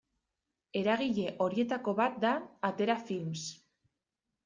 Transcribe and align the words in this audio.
Eragile 0.81 1.27
horietako 1.45 1.95
bat 2.01 2.19
da 2.27 2.35
Atera 2.73 2.99
Films. 3.07 3.49